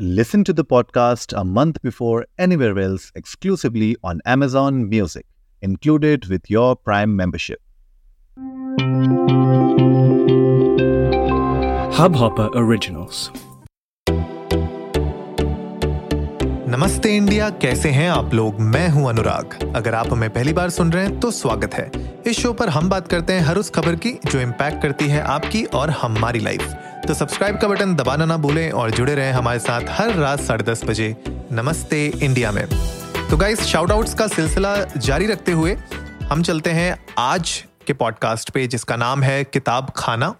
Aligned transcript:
Listen 0.00 0.44
to 0.44 0.52
the 0.52 0.64
podcast 0.64 1.36
a 1.36 1.44
month 1.44 1.82
before 1.82 2.24
anywhere 2.38 2.78
else 2.78 3.10
exclusively 3.16 3.96
on 4.04 4.20
Amazon 4.24 4.88
Music, 4.88 5.26
included 5.60 6.26
with 6.26 6.48
your 6.48 6.76
Prime 6.76 7.16
membership. 7.16 7.60
Hubhopper 11.96 12.48
Originals. 12.54 13.30
नमस्ते 16.70 17.16
India 17.16 17.50
कैसे 17.50 17.90
हैं 17.90 18.08
आप 18.10 18.34
लोग 18.34 18.60
मैं 18.60 18.88
हूँ 18.88 19.08
अनुराग 19.08 19.72
अगर 19.76 19.94
आप 19.94 20.12
हमें 20.12 20.30
पहली 20.30 20.52
बार 20.52 20.70
सुन 20.70 20.92
रहे 20.92 21.04
हैं 21.04 21.20
तो 21.20 21.30
स्वागत 21.30 21.74
है 21.74 22.07
इस 22.28 22.40
शो 22.40 22.52
पर 22.52 22.68
हम 22.68 22.88
बात 22.88 23.08
करते 23.08 23.32
हैं 23.32 23.40
हर 23.40 23.56
उस 23.56 23.70
खबर 23.70 23.94
की 23.94 24.10
जो 24.10 24.40
इम्पैक्ट 24.40 24.82
करती 24.82 25.08
है 25.08 25.20
आपकी 25.20 25.64
और 25.64 25.90
हमारी 25.90 26.40
लाइफ 26.40 26.62
तो 27.06 27.14
सब्सक्राइब 27.14 27.58
का 27.58 27.68
बटन 27.68 27.94
दबाना 27.94 28.24
ना 28.24 28.36
भूलें 28.36 28.70
और 28.70 28.90
जुड़े 28.90 29.14
रहें 29.14 29.32
हमारे 29.32 29.58
साथ 29.58 29.80
हर 29.88 30.14
रात 30.14 30.40
साढ़े 30.40 30.64
दस 30.64 30.84
बजे 30.84 31.16
नमस्ते 31.52 32.06
इंडिया 32.22 32.52
में. 32.52 32.66
तो 33.30 33.36
गाइस 33.36 33.60
शाउट 33.60 33.90
आउट्स 33.90 34.14
का 34.14 34.26
सिलसिला 34.26 34.76
जारी 34.96 35.26
रखते 35.26 35.52
हुए 35.52 35.76
हम 36.22 36.42
चलते 36.42 36.70
हैं 36.70 37.06
आज 37.18 37.64
के 37.86 37.92
पॉडकास्ट 37.92 38.50
पे 38.50 38.66
जिसका 38.66 38.96
नाम 38.96 39.22
है 39.22 39.44
किताब 39.44 39.92
खाना 39.96 40.34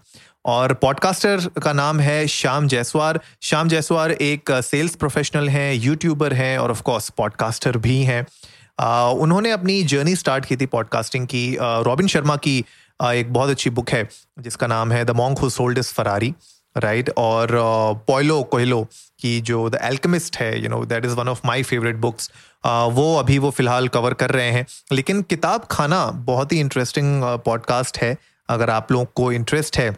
और 0.45 0.73
पॉडकास्टर 0.73 1.49
का 1.63 1.73
नाम 1.73 1.99
है 1.99 2.27
श्याम 2.27 2.67
जयसवार 2.67 3.19
श्याम 3.41 3.67
जयसवार 3.67 4.11
एक 4.11 4.51
सेल्स 4.51 4.95
प्रोफेशनल 4.95 5.49
हैं 5.49 5.73
यूट्यूबर 5.73 6.33
हैं 6.33 6.57
और 6.57 6.71
ऑफ़ 6.71 6.81
कोर्स 6.81 7.09
पॉडकास्टर 7.09 7.77
भी 7.77 8.03
हैं. 8.03 8.25
उन्होंने 8.79 9.51
अपनी 9.51 9.81
जर्नी 9.83 10.15
स्टार्ट 10.15 10.45
की 10.45 10.55
थी 10.57 10.65
पॉडकास्टिंग 10.65 11.27
की। 11.27 11.57
रॉबिन 11.61 12.07
शर्मा 12.07 12.35
की 12.37 12.57
एक 12.99 13.33
बहुत 13.33 13.49
अच्छी 13.49 13.69
बुक 13.69 13.89
है, 13.89 14.07
जिसका 14.39 14.67
नाम 14.67 14.91
है 14.91 15.03
the 15.05 15.11
monk 15.11 15.39
who 15.39 15.49
sold 15.49 15.77
is 15.77 15.93
Ferrari 15.93 16.33
right 16.77 17.09
और 17.17 17.49
पॉयलो 18.07 18.41
कोहलो 18.43 18.83
की 19.19 19.39
जो 19.41 19.69
द 19.69 19.79
एल्कमिस्ट 19.83 20.37
है 20.37 20.61
you 20.63 20.69
know 20.69 20.83
that 20.85 21.05
is 21.05 21.13
one 21.13 21.27
of 21.27 21.39
my 21.45 21.63
favourite 21.63 21.95
books 21.95 22.31
वो 22.65 23.15
अभी 23.17 23.37
वो 23.37 23.49
फ़िलहाल 23.51 23.87
कवर 23.87 24.13
कर 24.13 24.31
रहे 24.31 24.51
हैं। 24.51 24.65
लेकिन 24.91 25.21
किताब 25.21 25.67
खाना 25.71 26.05
बहुत 26.25 26.53
ही 26.53 26.59
इंटरेस्टिंग 26.59 27.23
पॉडकास्ट 27.45 27.97
है। 27.97 28.15
अगर 28.49 28.69
आप 28.69 28.91
लोगों 28.91 29.05
को 29.15 29.31
इंटरेस्ट 29.31 29.77
है 29.77 29.95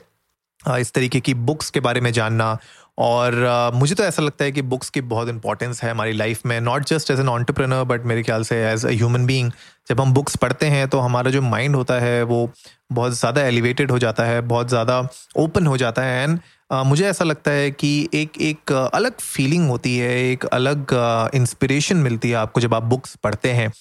इस 0.69 0.91
तरीके 0.93 1.19
की 1.19 1.33
बुक्स 1.33 1.69
के 1.69 1.79
बारे 1.79 2.01
में 2.01 2.11
जानना। 2.13 2.57
और 2.97 3.71
मुझे 3.75 3.95
तो 3.95 4.03
ऐसा 4.03 4.23
लगता 4.23 4.45
है 4.45 4.51
कि 4.51 4.61
बुक्स 4.61 4.89
की 4.89 5.01
बहुत 5.03 5.29
इंपॉर्टेंस 5.29 5.83
है 5.83 5.91
हमारी 5.91 6.11
लाइफ 6.13 6.45
में 6.45 6.59
not 6.61 6.85
just 6.85 7.11
as 7.11 7.19
an 7.19 7.29
entrepreneur 7.29 7.83
but 7.83 8.05
मेरे 8.05 8.23
ख्याल 8.23 8.43
से 8.43 8.57
एज 8.65 8.85
अ 8.85 8.89
ह्यूमन 8.89 9.25
बीइंग 9.25 9.51
जब 9.89 10.01
हम 10.01 10.13
बुक्स 10.13 10.35
पढ़ते 10.35 10.65
हैं 10.65 10.87
तो 10.87 10.99
हमारा 10.99 11.31
जो 11.31 11.41
माइंड 11.41 11.75
होता 11.75 11.99
है 11.99 12.21
वो 12.23 12.49
बहुत 12.91 13.13
ज़्यादा 13.13 13.41
एलिवेटेड 13.41 13.91
हो 13.91 13.99
जाता 13.99 14.23
है 14.23 14.41
बहुत 14.43 14.69
ज़्यादा 14.69 14.99
ओपन 15.37 15.67
हो 15.67 15.77
जाता 15.77 16.01
है। 16.01 16.23
एंड 16.23 16.39
मुझे 16.85 17.05
ऐसा 17.07 17.25
लगता 17.25 17.51
है 17.51 17.71
कि 17.71 18.09
एक 18.13 18.41
एक 18.41 18.71
अलग 18.71 19.19
फीलिंग 19.19 19.67
होती 19.69 19.97
है 19.97 20.11
एक 20.21 20.45
अलग 20.45 20.93
इंस्पिरेशन 21.35 21.97
मिलती 21.99 22.29
है 22.29 22.35
आपको 22.35 22.61
जब 22.61 22.73
आप 22.73 22.83
बुक्स 22.85 23.15
पढ़ते 23.23 23.51
हैं। 23.51 23.71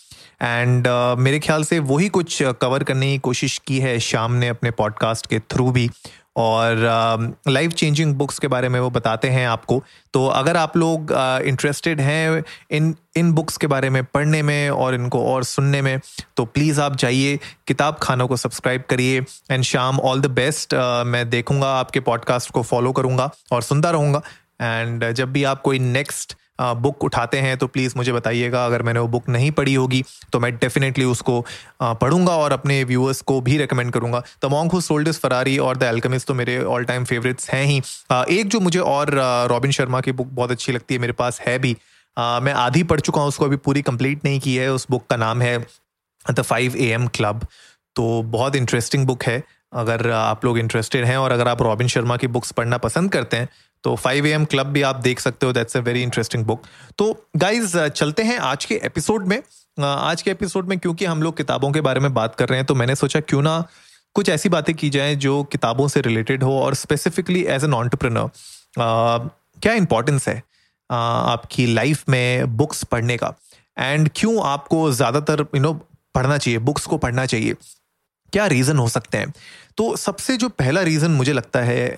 एंड 0.42 0.86
uh, 0.86 1.18
मेरे 1.18 1.38
ख्याल 1.38 1.64
से 1.64 1.78
वही 1.80 2.08
कुछ 2.08 2.42
कवर 2.60 2.82
करने 2.82 3.10
की 3.12 3.18
कोशिश 3.18 3.60
की 3.66 3.78
है 3.80 3.98
शाम 4.00 4.32
ने 4.34 4.48
अपने 4.48 4.70
पॉडकास्ट 4.72 5.26
के 5.26 5.38
थ्रू 5.50 5.70
भी। 5.70 5.88
और 6.40 7.34
लाइफ 7.48 7.72
चेंजिंग 7.72 8.14
बुक्स 8.14 8.38
के 8.38 8.48
बारे 8.48 8.68
में 8.68 8.78
वो 8.80 8.90
बताते 8.90 9.28
हैं 9.28 9.46
आपको। 9.48 9.82
तो 10.14 10.26
अगर 10.26 10.56
आप 10.56 10.76
लोग 10.76 11.12
इंटरेस्टेड 11.46 11.98
uh, 11.98 12.04
हैं 12.04 12.44
इन 12.70 12.94
इन 13.16 13.32
बुक्स 13.32 13.56
के 13.56 13.66
बारे 13.66 13.90
में 13.90 14.02
पढ़ने 14.04 14.42
में 14.42 14.70
और 14.70 14.94
इनको 14.94 15.24
और 15.26 15.44
सुनने 15.44 15.82
में 15.82 16.00
तो 16.36 16.44
प्लीज़ 16.44 16.80
आप 16.80 16.96
जाइए 16.96 17.38
किताब 17.66 17.96
खानों 18.02 18.28
को 18.28 18.36
सब्सक्राइब 18.36 18.82
करिए 18.90 19.20
एंड 19.50 19.64
शाम 19.64 20.00
ऑल 20.00 20.20
द 20.20 20.26
बेस्ट 20.26 20.74
मैं 21.06 21.28
देखूँगा 21.30 21.74
आपके 21.78 22.00
पॉडकास्ट 22.00 22.50
को 22.50 22.62
फॉलो 22.62 22.92
करूँगा 22.92 23.30
और 23.52 23.62
सुनता 23.62 23.90
रहूँगा। 23.90 24.22
एंड 24.60 25.10
जब 25.12 25.32
भी 25.32 25.44
आप 25.44 25.62
कोई 25.62 25.78
नेक्स्ट 25.78 26.36
बुक 26.60 27.04
उठाते 27.04 27.38
हैं 27.38 27.56
तो 27.56 27.66
प्लीज़ 27.66 27.94
मुझे 27.96 28.12
बताइएगा, 28.12 28.64
अगर 28.66 28.82
मैंने 28.82 29.00
वो 29.00 29.08
बुक 29.08 29.28
नहीं 29.28 29.50
पढ़ी 29.52 29.74
होगी 29.74 30.02
तो 30.32 30.40
मैं 30.40 30.54
डेफिनेटली 30.56 31.04
उसको 31.06 31.40
पढ़ूँगा 31.82 32.36
और 32.36 32.52
अपने 32.52 32.82
व्यूअर्स 32.84 33.20
को 33.22 33.40
भी 33.40 33.56
रिकमेंड 33.58 33.92
करूँगा। 33.92 34.22
The 34.44 34.50
monk 34.50 34.72
who 34.72 34.80
sold 34.80 35.12
Ferrari 35.12 35.56
और 35.58 35.76
द 35.76 35.82
एल्कमिस्ट 35.84 36.28
तो 36.28 36.34
मेरे 36.34 36.58
ऑल 36.64 36.84
टाइम 36.84 37.04
फेवरेट्स 37.04 37.50
हैं। 37.50 37.64
ही 37.64 37.80
एक 38.30 38.48
जो 38.48 38.60
मुझे 38.60 38.78
और 38.80 39.14
रॉबिन 39.50 39.70
शर्मा 39.72 40.00
की 40.00 40.12
बुक 40.12 40.28
बहुत 40.32 40.50
अच्छी 40.50 40.72
लगती 40.72 40.94
है, 40.94 41.00
मेरे 41.00 41.12
पास 41.14 41.40
है 41.40 41.58
भी। 41.58 41.76
मैं 42.16 42.52
आधी 42.54 42.82
पढ़ 42.84 43.00
चुका 43.00 43.20
हूँ, 43.20 43.28
उसको 43.28 43.44
अभी 43.44 43.56
पूरी 43.58 43.82
कंप्लीट 43.82 44.24
नहीं 44.24 44.40
की 44.40 44.56
है, 44.56 44.72
उस 44.72 44.86
बुक 44.90 45.06
का 45.06 45.16
नाम 45.16 45.42
है 45.42 45.58
the 46.24 46.42
five 46.42 46.76
A 46.76 46.90
M 46.90 47.06
club 47.08 47.46
तो 47.96 48.22
बहुत 48.24 48.56
इंटरेस्टिंग 48.56 49.06
बुक 49.06 49.22
है। 49.24 49.42
अगर 49.72 50.10
आप 50.10 50.44
लोग 50.44 50.58
इंटरेस्टेड 50.58 51.04
हैं 51.04 51.16
और 51.16 51.32
अगर 51.32 51.48
आप 51.48 51.62
रॉबिन 51.62 51.88
शर्मा 51.88 52.16
की 52.16 52.26
बुक्स 52.26 52.52
पढ़ना 52.52 52.78
पसंद 52.78 53.12
करते 53.12 53.36
हैं 53.36 53.48
तो 53.84 53.96
फाइव 53.96 54.26
ए 54.26 54.30
एम 54.30 54.44
क्लब 54.44 54.66
भी 54.66 54.82
आप 54.82 54.96
देख 54.96 55.20
सकते 55.20 55.46
हो 55.46 55.52
that's 55.52 55.76
a 55.76 55.80
very 55.80 56.02
interesting 56.02 56.44
book 56.44 56.62
तो 56.98 57.26
गाइज़ 57.36 57.78
चलते 57.88 58.22
हैं 58.22 58.38
आज 58.38 58.64
के 58.64 58.80
एपिसोड 58.84 59.26
में। 59.26 59.42
आज 59.80 60.22
के 60.22 60.30
एपिसोड 60.30 60.68
में 60.68 60.78
क्योंकि 60.78 61.04
हम 61.04 61.22
लोग 61.22 61.36
किताबों 61.36 61.70
के 61.72 61.80
बारे 61.80 62.00
में 62.00 62.14
बात 62.14 62.34
कर 62.34 62.48
रहे 62.48 62.58
हैं 62.58 62.66
तो 62.66 62.74
मैंने 62.74 62.94
सोचा 62.94 63.20
क्यों 63.20 63.42
ना 63.42 63.64
कुछ 64.14 64.28
ऐसी 64.28 64.48
बातें 64.48 64.74
की 64.74 64.90
जाएँ 64.90 65.14
जो 65.14 65.42
किताबों 65.44 65.88
से 65.88 66.00
रिलेटेड 66.00 66.42
हो 66.42 66.60
और 66.60 66.74
स्पेसिफिकली 66.74 67.44
एज 67.44 67.64
एन 67.64 67.74
ऑन्टरप्रिनर 67.74 68.28
क्या 69.62 69.72
इंपॉर्टेंस 69.72 70.28
है 70.28 70.42
आपकी 70.90 71.66
लाइफ 71.66 72.04
में 72.08 72.56
बुक्स 72.56 72.84
पढ़ने 72.84 73.16
का? 73.16 73.32
एंड 73.78 74.10
क्यों 74.16 74.42
आपको 74.44 74.90
ज़्यादातर 74.92 75.46
यू 75.54 75.60
नो 75.60 75.72
पढ़ना 76.14 76.38
चाहिए 76.38 76.58
बुक्स 76.58 76.86
को 76.86 76.96
पढ़ना 76.98 77.26
चाहिए? 77.26 77.54
क्या 78.32 78.46
रीज़न 78.46 78.78
हो 78.78 78.88
सकते 78.88 79.18
हैं? 79.18 79.32
तो 79.76 79.94
सबसे 79.96 80.36
जो 80.36 80.48
पहला 80.48 80.82
रीज़न 80.82 81.10
मुझे 81.10 81.32
लगता 81.32 81.60
है 81.60 81.96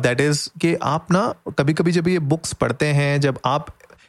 दैट 0.00 0.20
इज़ 0.20 0.48
कि 0.60 0.74
आप 0.84 1.12
ना 1.12 1.32
कभी 1.58 1.74
कभी 1.74 1.92
जब 1.92 2.08
ये 2.08 2.18
बुक्स 2.18 2.52
पढ़ते 2.54 2.86
हैं, 2.88 3.20
जब 3.20 3.38
आप 3.44 3.66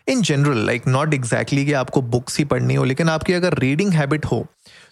in 0.07 0.21
general 0.21 0.65
like 0.65 0.87
not 0.87 1.13
exactly 1.13 1.65
कि 1.65 1.73
आपको 1.73 2.01
बुक्स 2.03 2.37
ही 2.37 2.45
पढ़नी 2.45 2.75
हो, 2.75 2.83
लेकिन 2.83 3.09
आपकी 3.09 3.33
अगर 3.33 3.57
रीडिंग 3.59 3.93
हैबिट 3.93 4.25
हो 4.25 4.45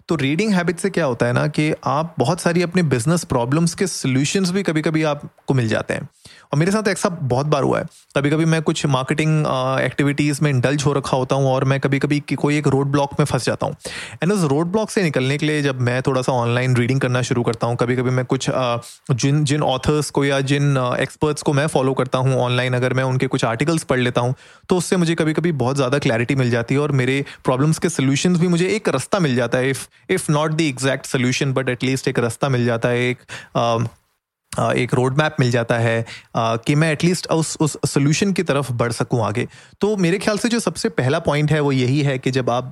तो 0.09 0.15
रीडिंग 0.15 0.53
हैबिट 0.53 0.79
से 0.79 0.89
क्या 0.89 1.05
होता 1.05 1.25
है 1.25 1.33
ना 1.33 1.45
कि 1.47 1.71
आप 1.87 2.15
बहुत 2.19 2.39
सारी 2.41 2.61
अपने 2.61 2.83
बिज़नेस 2.83 3.23
प्रॉब्लम्स 3.23 3.73
के 3.75 3.87
सोल्यूशंस 3.87 4.49
भी 4.51 4.63
कभी 4.63 4.81
कभी 4.81 5.03
आपको 5.03 5.53
मिल 5.53 5.67
जाते 5.67 5.93
हैं। 5.93 6.07
और 6.53 6.57
मेरे 6.59 6.71
साथ 6.71 6.87
ऐसा 6.87 7.09
बहुत 7.11 7.45
बार 7.47 7.63
हुआ 7.63 7.79
है। 7.79 7.85
कभी 8.15 8.29
कभी 8.29 8.45
मैं 8.45 8.61
कुछ 8.61 8.85
मार्केटिंग 8.85 9.45
एक्टिविटीज़ 9.81 10.39
में 10.43 10.49
इंडल्ज 10.49 10.83
हो 10.85 10.91
रखा 10.93 11.17
होता 11.17 11.35
हूँ 11.35 11.47
और 11.51 11.63
मैं 11.65 11.79
कभी 11.79 11.99
कभी 11.99 12.19
कोई 12.33 12.57
एक 12.57 12.67
रोड 12.67 12.87
ब्लॉक 12.87 13.13
में 13.19 13.25
फंस 13.25 13.45
जाता 13.45 13.65
हूँ। 13.65 13.75
एंड 14.23 14.31
उस 14.33 14.43
रोड 14.49 14.67
ब्लॉक 14.71 14.89
से 14.89 15.03
निकलने 15.03 15.37
के 15.37 15.45
लिए 15.45 15.61
जब 15.61 15.79
मैं 15.81 16.01
थोड़ा 16.01 16.21
सा 16.21 16.31
ऑनलाइन 16.33 16.75
रीडिंग 16.77 16.99
करना 17.01 17.21
शुरू 17.21 17.43
करता 17.43 17.67
हूँ 17.67 17.75
कभी 17.75 17.95
कभी 17.95 18.11
मैं 18.11 18.25
कुछ 18.25 18.49
जिन 19.13 19.43
जिन 19.43 19.63
ऑथर्स 19.63 20.09
को 20.09 20.25
या 20.25 20.39
जिन 20.43 20.77
एक्सपर्ट्स 20.99 21.41
को 21.41 21.53
मैं 21.53 21.65
फॉलो 21.67 21.93
करता 21.93 22.17
हूँ 22.17 22.35
ऑनलाइन 22.41 22.73
अगर 22.73 22.93
मैं 22.93 23.03
उनके 23.03 23.27
कुछ 23.27 23.45
आर्टिकल्स 23.45 23.83
पढ़ 23.83 23.99
लेता 23.99 24.21
हूँ 24.21 24.35
तो 24.69 24.77
उससे 24.77 24.97
मुझे 24.97 25.15
कभी 25.15 25.33
कभी 25.33 25.51
बहुत 25.63 25.75
ज़्यादा 25.75 25.99
क्लैरिटी 25.99 26.35
मिल 26.35 26.51
जाती 26.51 26.75
है 26.75 26.81
और 26.81 26.91
मेरे 26.93 27.23
प्रॉब्लम्स 27.45 27.79
के 27.79 27.89
सोल्यूशन 27.89 28.37
भी 28.37 28.47
मुझे 28.47 28.67
एक 28.67 28.89
रास्ता 28.89 29.19
मिल 29.19 29.35
जाता 29.35 29.57
है। 29.57 29.69
If 29.69 29.87
if 30.09 30.31
not 30.31 30.51
the 30.51 30.61
exact 30.61 31.05
solution 31.07 31.53
but 31.53 31.69
at least 31.69 32.07
एक 32.07 32.19
रास्ता 32.19 32.49
मिल 32.49 32.65
जाता 32.65 32.89
है, 32.89 33.09
एक 33.09 33.17
एक 34.59 34.93
रोड 34.93 35.17
मैप 35.17 35.35
मिल 35.39 35.51
जाता 35.51 35.77
है 35.77 36.05
कि 36.37 36.75
मैं 36.75 36.91
एटलीस्ट 36.91 37.27
उस 37.27 37.57
उस 37.61 37.77
सोल्यूशन 37.85 38.33
की 38.33 38.43
तरफ़ 38.43 38.71
बढ़ 38.71 38.91
सकूँ 38.91 39.25
आगे। 39.25 39.47
तो 39.81 39.97
मेरे 39.97 40.19
ख्याल 40.19 40.37
से 40.37 40.49
जो 40.49 40.59
सबसे 40.59 40.89
पहला 40.89 41.19
पॉइंट 41.19 41.51
है 41.51 41.59
वो 41.59 41.71
यही 41.71 42.01
है 42.01 42.19
कि 42.19 42.31
जब 42.31 42.49
आप 42.49 42.71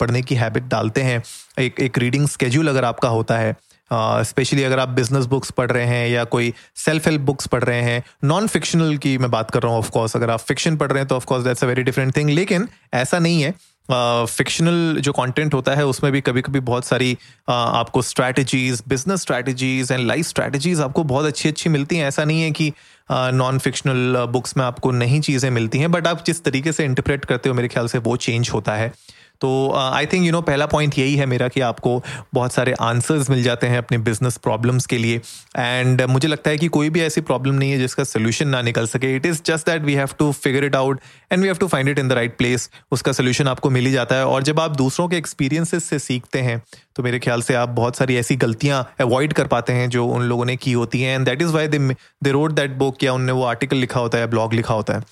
पढ़ने 0.00 0.22
की 0.22 0.34
हैबिट 0.34 0.62
डालते 0.62 1.02
हैं 1.02 1.22
एक 1.58 1.80
एक 1.80 1.98
रीडिंग 1.98 2.28
स्केड्यूल 2.28 2.68
अगर 2.68 2.84
आपका 2.84 3.08
होता 3.08 3.38
है 3.38 3.56
स्पेशली 3.92 4.60
uh, 4.60 4.66
अगर 4.66 4.78
आप 4.78 4.88
बिज़नेस 4.88 5.24
बुक्स 5.24 5.50
पढ़ 5.50 5.70
रहे 5.70 5.84
हैं 5.84 6.08
या 6.08 6.24
कोई 6.24 6.54
सेल्फ 6.76 7.06
हेल्प 7.06 7.20
बुक्स 7.20 7.46
पढ़ 7.46 7.64
रहे 7.64 7.82
हैं 7.82 8.04
नॉन 8.24 8.46
फिक्शनल 8.46 8.96
की 8.96 9.18
मैं 9.18 9.30
बात 9.30 9.50
कर 9.50 9.62
रहा 9.62 9.72
हूँ 9.72 9.78
ऑफकोर्स 9.78 10.16
अगर 10.16 10.30
आप 10.30 10.40
फिक्शन 10.40 10.76
पढ़ 10.76 10.88
रहे 10.88 10.98
हैं 10.98 11.08
तो 11.08 11.16
of course 11.16 11.44
that's 11.44 11.64
a 11.64 11.66
very 11.66 11.82
different 11.82 12.16
thing 12.16 12.30
लेकिन 12.30 12.68
ऐसा 12.94 13.18
नहीं 13.18 13.42
है 13.42 13.54
फिक्शनल 13.90 14.94
uh, 14.96 15.02
जो 15.02 15.12
कंटेंट 15.12 15.54
होता 15.54 15.74
है 15.74 15.86
उसमें 15.86 16.12
भी 16.12 16.20
कभी 16.20 16.42
कभी 16.42 16.60
बहुत 16.60 16.84
सारी 16.84 17.14
uh, 17.14 17.50
आपको 17.50 18.02
strategies 18.02 18.82
business 18.88 19.20
strategies 19.20 19.92
and 19.92 20.06
life 20.06 20.26
strategies 20.26 20.80
आपको 20.80 21.04
बहुत 21.04 21.26
अच्छी 21.26 21.48
अच्छी 21.48 21.70
मिलती 21.70 21.96
हैं। 21.96 22.08
ऐसा 22.08 22.24
नहीं 22.24 22.42
है 22.42 22.50
कि 22.50 22.72
नॉन 23.10 23.58
फिक्शनल 23.58 24.24
बुक्स 24.30 24.56
में 24.56 24.64
आपको 24.64 24.90
नहीं 24.90 25.20
चीज़ें 25.20 25.50
मिलती 25.50 25.78
हैं 25.78 25.90
बट 25.90 26.06
आप 26.06 26.24
जिस 26.24 26.44
तरीके 26.44 26.72
से 26.72 26.84
इंटरप्रेट 26.84 27.24
करते 27.24 27.48
हो 27.48 27.54
मेरे 27.54 27.68
ख्याल 27.68 27.88
से 27.88 27.98
वो 27.98 28.16
चेंज 28.16 28.50
होता 28.50 28.74
है। 28.74 28.92
तो 29.40 29.50
आई 29.74 30.06
थिंक 30.06 30.24
यू 30.26 30.32
नो 30.32 30.40
पहला 30.42 30.66
पॉइंट 30.66 30.98
यही 30.98 31.14
है 31.16 31.26
मेरा 31.26 31.48
कि 31.48 31.60
आपको 31.60 32.02
बहुत 32.34 32.52
सारे 32.52 32.72
आंसर्स 32.80 33.30
मिल 33.30 33.42
जाते 33.42 33.66
हैं 33.66 33.78
अपने 33.78 33.98
बिज़नेस 34.00 34.36
प्रॉब्लम्स 34.36 34.86
के 34.86 34.98
लिए। 34.98 35.20
एंड 35.56 36.02
मुझे 36.10 36.28
लगता 36.28 36.50
है 36.50 36.58
कि 36.58 36.68
कोई 36.68 36.90
भी 36.90 37.00
ऐसी 37.02 37.20
प्रॉब्लम 37.20 37.54
नहीं 37.54 37.70
है 37.70 37.78
जिसका 37.78 38.04
सोल्यूशन 38.04 38.48
ना 38.48 38.62
निकल 38.62 38.86
सके। 38.86 39.14
It 39.16 39.26
is 39.26 39.40
just 39.46 39.66
that 39.66 39.82
we 39.82 39.94
have 39.94 40.08
to 40.18 40.30
figure 40.34 40.64
it 40.64 40.76
out 40.76 41.00
and 41.32 41.40
we 41.40 41.46
have 41.46 41.56
to 41.56 41.68
find 41.68 41.88
it 41.88 41.98
in 41.98 42.08
the 42.08 42.12
right 42.12 42.36
place 42.38 42.68
उसका 42.92 43.12
सोल्यूशन 43.12 43.48
आपको 43.48 43.70
मिल 43.70 43.86
ही 43.86 43.92
जाता 43.92 44.16
है। 44.16 44.26
और 44.26 44.42
जब 44.42 44.60
आप 44.60 44.76
दूसरों 44.76 45.08
के 45.08 45.16
एक्सपीरियंसेस 45.16 45.84
से 45.84 45.98
सीखते 45.98 46.40
हैं 46.40 46.62
तो 46.96 47.02
मेरे 47.02 47.18
ख्याल 47.18 47.42
से 47.42 47.54
आप 47.54 47.68
बहुत 47.70 47.96
सारी 47.96 48.16
ऐसी 48.16 48.36
गलतियाँ 48.36 48.82
अवॉइड 49.00 49.32
कर 49.32 49.46
पाते 49.46 49.72
हैं 49.72 49.88
जो 49.90 50.06
उन 50.06 50.22
लोगों 50.22 50.44
ने 50.44 50.56
की 50.56 50.72
होती 50.72 51.00
हैं। 51.02 51.14
And 51.14 51.26
that 51.26 51.42
is 51.42 51.52
why 51.52 51.68
they 51.68 52.30
wrote 52.30 52.52
that 52.52 52.76
book 52.78 53.04
या 53.04 53.12
उनने 53.12 53.32
वो 53.32 53.44
आर्टिकल 53.44 53.76
लिखा 53.76 54.00
होता 54.00 54.18
है 54.18 54.26
ब्लॉग 54.26 54.54
लिखा 54.54 54.74
होता 54.74 54.94
है। 54.94 55.02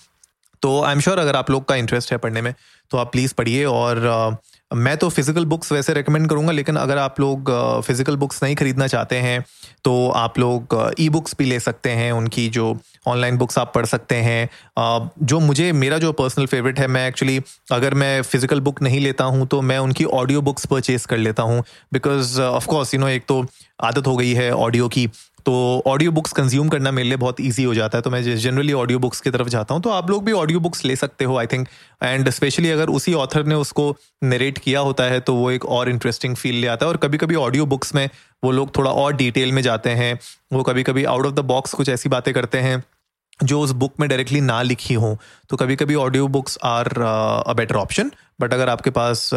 तो 0.62 0.80
आई 0.82 0.92
एम 0.92 1.00
श्योर 1.00 1.18
अगर 1.18 1.36
आप 1.36 1.50
लोग 1.50 1.64
का 1.64 1.74
इंटरेस्ट 1.76 2.12
है 2.12 2.18
पढ़ने 2.18 2.42
में 2.42 2.54
तो 2.90 2.98
आप 2.98 3.12
प्लीज़ 3.12 3.34
पढ़िए 3.34 3.64
और 3.64 3.98
uh, 4.32 4.36
मैं 4.70 4.96
तो 4.96 5.08
फ़िज़िकल 5.08 5.44
बुक्स 5.44 5.72
वैसे 5.72 5.92
रेकमेंड 5.94 6.28
करूँगा 6.28 6.52
लेकिन 6.52 6.76
अगर 6.76 6.98
आप 6.98 7.20
लोग 7.20 7.50
फ़िज़िकल 7.86 8.16
बुक्स 8.16 8.42
नहीं 8.42 8.54
खरीदना 8.56 8.86
चाहते 8.86 9.16
हैं 9.16 9.44
तो 9.84 9.92
आप 10.10 10.38
लोग 10.38 10.94
ई 11.00 11.08
बुक्स 11.08 11.34
भी 11.38 11.44
ले 11.44 11.58
सकते 11.60 11.90
हैं 11.90 12.10
उनकी 12.12 12.48
जो 12.48 12.76
ऑनलाइन 13.06 13.36
बुक्स 13.36 13.58
आप 13.58 13.72
पढ़ 13.74 13.86
सकते 13.86 14.14
हैं। 14.14 14.48
जो 15.22 15.40
मुझे 15.40 15.70
मेरा 15.72 15.98
जो 15.98 16.12
पर्सनल 16.12 16.46
फेवरेट 16.46 16.78
है 16.78 16.86
मैं 16.86 17.06
एक्चुअली 17.08 17.40
अगर 17.72 17.94
मैं 17.94 18.22
फ़िज़िकल 18.22 18.60
बुक 18.60 18.82
नहीं 18.82 19.00
लेता 19.00 19.24
हूँ 19.24 19.46
तो 19.46 19.60
मैं 19.62 19.78
उनकी 19.78 20.04
ऑडियो 20.04 20.42
बुक्स 20.42 20.66
परचेज 20.66 21.06
कर 21.06 21.18
लेता 21.18 21.42
हूँ 21.42 21.62
बिकॉज़ 21.92 22.40
ऑफकोर्स 22.40 22.94
यू 22.94 23.00
नो 23.00 23.08
एक 23.08 23.24
तो 23.28 23.44
आदत 23.82 24.06
हो 24.06 24.16
गई 24.16 24.32
है 24.32 24.50
ऑडियो 24.54 24.88
की 24.88 25.08
तो 25.46 25.82
ऑडियो 25.86 26.10
बुक्स 26.10 26.32
कंज्यूम 26.32 26.68
करना 26.68 26.90
मेरे 26.90 27.08
लिए 27.08 27.16
बहुत 27.16 27.40
ईजी 27.40 27.64
हो 27.64 27.74
जाता 27.74 27.98
है 27.98 28.02
तो 28.02 28.10
मैं 28.10 28.36
जनरली 28.36 28.72
ऑडियो 28.72 28.98
बुक्स 28.98 29.20
की 29.20 29.30
तरफ़ 29.30 29.48
जाता 29.48 29.74
हूँ 29.74 29.82
तो 29.82 29.90
आप 29.90 30.10
लोग 30.10 30.24
भी 30.24 30.32
ऑडियो 30.32 30.60
बुक्स 30.60 30.84
ले 30.84 30.96
सकते 30.96 31.24
हो 31.24 31.36
आई 31.36 31.46
थिंक 31.46 31.68
एंड 32.02 32.30
स्पेशली 32.30 32.70
अगर 32.70 32.88
उसी 32.88 33.14
ऑथर 33.14 33.46
ने 33.46 33.54
उसको 33.54 33.96
नरेट 34.24 34.58
किया 34.58 34.80
होता 34.80 35.04
है 35.04 35.20
तो 35.20 35.34
वो 35.34 35.50
एक 35.50 35.64
और 35.64 35.88
इंटरेस्टिंग 35.88 36.34
फील 36.36 36.54
ले 36.54 36.66
आता 36.66 36.86
है। 36.86 36.90
और 36.90 36.96
कभी 36.96 37.18
कभी 37.18 37.34
ऑडियो 37.34 37.66
बुक्स 37.66 37.94
में 37.94 38.08
वो 38.44 38.50
लोग 38.50 38.76
थोड़ा 38.76 38.90
और 38.90 39.12
डिटेल 39.16 39.52
में 39.52 39.62
जाते 39.62 39.90
हैं, 39.90 40.18
वो 40.52 40.62
कभी 40.62 40.82
कभी 40.82 41.04
आउट 41.04 41.26
ऑफ़ 41.26 41.34
द 41.34 41.40
बॉक्स 41.44 41.74
कुछ 41.74 41.88
ऐसी 41.88 42.08
बातें 42.08 42.32
करते 42.34 42.58
हैं 42.58 42.82
जो 43.44 43.60
उस 43.60 43.70
बुक 43.70 43.92
में 44.00 44.08
डायरेक्टली 44.08 44.40
ना 44.40 44.62
लिखी 44.62 44.94
हो 44.94 45.18
तो 45.50 45.56
कभी 45.56 45.76
कभी 45.76 45.94
audio 45.94 46.28
books 46.28 46.58
are 46.64 46.86
a 47.46 47.52
better 47.52 47.74
option 47.74 48.10
but 48.40 48.54
अगर 48.54 48.68
आपके 48.68 48.90
पास 48.90 49.30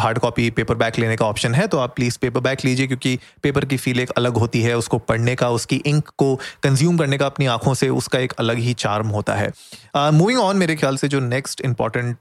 हार्ड 0.00 0.18
कॉपी 0.18 0.50
पेपर 0.50 0.74
बैक 0.74 0.98
लेने 0.98 1.16
का 1.16 1.26
ऑप्शन 1.26 1.54
है 1.54 1.66
तो 1.66 1.78
आप 1.78 1.96
प्लीज़ 1.96 2.18
पेपर 2.18 2.40
बैक 2.40 2.64
लीजिए 2.64 2.86
क्योंकि 2.86 3.18
पेपर 3.42 3.64
की 3.64 3.76
फील 3.76 4.00
एक 4.00 4.10
अलग 4.10 4.36
होती 4.36 4.62
है 4.62 4.76
उसको 4.76 4.98
पढ़ने 4.98 5.34
का 5.34 5.50
उसकी 5.50 5.76
इंक 5.76 6.08
को 6.18 6.36
कंज्यूम 6.62 6.98
करने 6.98 7.18
का 7.18 7.26
अपनी 7.26 7.46
आँखों 7.46 7.74
से 7.74 7.88
उसका 7.88 8.18
एक 8.18 8.32
अलग 8.32 8.58
ही 8.58 8.74
चार्म 8.74 9.08
होता 9.08 9.34
है। 9.34 9.52
मूविंग 9.96 10.38
uh, 10.38 10.44
ऑन 10.44 10.56
मेरे 10.56 10.76
ख्याल 10.76 10.96
से 10.96 11.08
जो 11.08 11.20
नेक्स्ट 11.20 11.60
इंपॉर्टेंट 11.60 12.16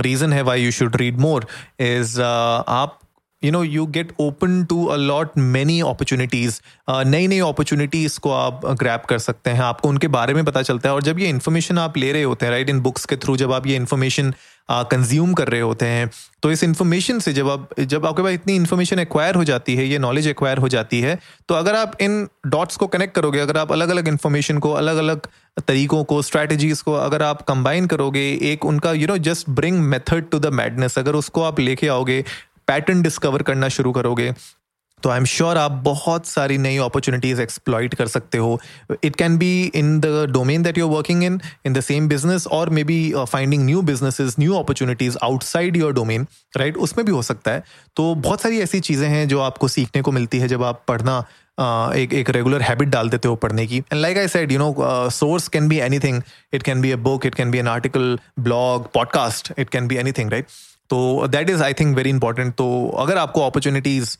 रीज़न 0.00 0.32
है 0.32 0.42
why 0.42 0.62
you 0.62 0.70
should 0.70 0.96
read 0.96 1.18
more 1.18 1.46
is 1.80 2.22
आप 2.22 2.98
you 3.42 3.50
know 3.52 3.62
you 3.62 3.86
get 3.86 4.12
open 4.20 4.62
to 4.64 4.84
a lot 4.86 5.38
many 5.38 5.80
opportunities 5.80 6.60
नई 6.90 7.26
नई 7.26 7.38
अपॉर्चुनिटीज़ 7.40 8.18
को 8.20 8.32
आप 8.32 8.66
ग्रैप 8.78 9.04
कर 9.08 9.18
सकते 9.18 9.50
हैं। 9.50 9.60
आपको 9.62 9.88
उनके 9.88 10.08
बारे 10.08 10.34
में 10.34 10.44
पता 10.44 10.62
चलता 10.62 10.88
है 10.88 10.94
और 10.94 11.02
जब 11.02 11.18
ये 11.18 11.28
इन्फॉर्मेशन 11.28 11.78
आप 11.78 11.96
ले 11.96 12.12
रहे 12.12 12.22
होते 12.22 12.46
हैं 12.46 12.52
राइट 12.52 12.70
इन 12.70 12.80
बुक्स 12.80 13.04
के 13.06 13.16
थ्रू 13.16 13.36
जब 13.36 13.52
आप 13.52 13.66
ये 13.66 13.76
इन्फॉर्मेशन 13.76 14.34
कंज्यूम 14.70 15.32
कर 15.34 15.48
रहे 15.48 15.60
होते 15.60 15.86
हैं 15.86 16.10
तो 16.42 16.50
इस 16.52 16.62
इन्फॉर्मेशन 16.64 17.18
से 17.18 17.32
जब 17.32 17.48
आप, 17.50 17.68
जब 17.80 18.06
आपके 18.06 18.22
पास 18.22 18.32
इतनी 18.32 18.54
इन्फॉर्मेशन 18.56 18.98
एक्वायर 18.98 19.34
हो 19.34 19.44
जाती 19.44 19.74
है, 19.76 19.86
ये 19.86 19.98
नॉलेज 19.98 20.26
एक्वायर 20.28 20.58
हो 20.58 20.68
जाती 20.68 21.00
है 21.00 21.18
तो 21.48 21.54
अगर 21.54 21.76
आप 21.76 21.96
इन 22.00 22.28
डॉट्स 22.46 22.76
को 22.76 22.86
कनेक्ट 22.86 23.14
करोगे, 23.14 23.40
अगर 23.40 23.56
आप 23.56 23.72
अलग 23.72 23.88
अलग 23.88 24.08
इन्फॉर्मेशन 24.08 24.58
को 24.58 24.72
अलग 24.72 24.96
अलग 24.96 25.26
तरीकों 25.68 26.02
को 26.04 26.20
स्ट्रैटेजीज 26.22 26.80
को 26.82 26.92
अगर 26.94 27.22
आप 27.22 27.40
कंबाइन 27.42 27.86
करोगे, 27.86 28.20
एक 28.42 28.64
उनका 28.64 28.92
you 28.92 29.06
know 29.06 29.16
just 29.20 29.48
bring 29.50 29.80
method 29.84 30.28
to 30.30 30.38
the 30.38 30.52
madness 30.52 30.98
अगर 30.98 31.14
उसको 31.14 31.42
आप 31.42 31.60
लेके 31.60 31.88
आओगे 31.88 32.24
पैटर्न 32.68 33.02
डिस्कवर 33.02 33.42
करना 33.42 33.68
शुरू 33.70 33.92
करोगे 33.92 34.32
तो 35.02 35.10
आई 35.10 35.18
एम 35.18 35.24
श्योर 35.24 35.56
आप 35.58 35.72
बहुत 35.84 36.26
सारी 36.26 36.56
नई 36.58 36.76
अपॉर्चुनिटीज़ 36.76 37.40
एक्सप्लॉइट 37.40 37.94
कर 37.94 38.06
सकते 38.06 38.38
हो। 38.38 38.58
It 39.04 39.16
can 39.16 39.36
be 39.38 39.50
in 39.74 39.98
the 40.00 40.06
domain 40.30 40.62
that 40.62 40.78
you're 40.78 40.90
working 40.90 41.22
in 41.24 41.40
in 41.66 41.72
the 41.72 41.80
same 41.80 42.08
business 42.08 42.46
और 42.46 42.70
maybe 42.84 42.98
finding 43.18 43.64
new 43.64 43.82
businesses 43.82 44.34
new 44.38 44.54
opportunities 44.54 45.18
outside 45.22 45.76
your 45.76 45.92
domain 45.92 46.26
right 46.56 46.76
उसमें 46.76 47.04
भी 47.06 47.12
हो 47.12 47.22
सकता 47.22 47.50
है। 47.50 47.62
तो 47.96 48.14
बहुत 48.16 48.40
सारी 48.40 48.60
ऐसी 48.60 48.80
चीज़ें 48.80 49.08
हैं 49.08 49.26
जो 49.28 49.40
आपको 49.40 49.68
सीखने 49.68 50.02
को 50.02 50.12
मिलती 50.12 50.38
है 50.38 50.48
जब 50.48 50.62
आप 50.62 50.82
पढ़ना 50.88 51.24
एक 51.58 52.14
एक 52.14 52.30
रेगुलर 52.30 52.62
हैबिट 52.62 52.88
डाल 52.88 53.08
देते 53.08 53.28
हो 53.28 53.36
पढ़ने 53.36 53.66
की। 53.66 53.78
And 53.78 54.00
like 54.00 54.18
I 54.18 54.28
said 54.28 54.52
you 54.52 54.58
know 54.58 54.74
source 55.10 55.48
can 55.48 55.68
be 55.68 55.78
anything 55.98 56.22
it 56.52 56.62
can 56.62 56.80
be 56.80 56.92
a 56.92 56.96
book 57.08 57.26
it 57.26 57.34
can 57.34 57.50
be 57.50 57.58
an 57.58 57.68
article 57.68 58.18
blog 58.38 58.92
podcast 58.92 59.52
it 59.58 59.70
can 59.70 59.88
be 59.88 59.96
anything 60.12 60.30
right 60.32 60.46
तो 60.90 61.26
that 61.28 61.50
is 61.50 61.62
I 61.62 61.72
think 61.72 61.96
very 61.96 62.10
important 62.10 62.54
तो 62.54 62.68
अगर 62.98 63.18
आपको 63.18 63.46
opportunities 63.46 64.16